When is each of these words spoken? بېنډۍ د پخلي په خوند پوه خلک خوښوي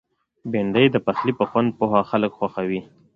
بېنډۍ 0.51 0.85
د 0.91 0.97
پخلي 1.05 1.33
په 1.39 1.45
خوند 1.49 1.69
پوه 1.79 1.99
خلک 2.09 2.31
خوښوي 2.39 2.81